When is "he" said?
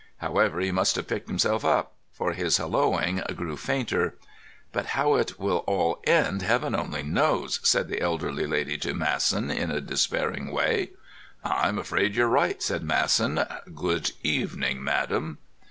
0.59-0.71